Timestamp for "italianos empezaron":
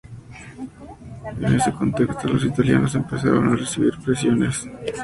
2.43-3.49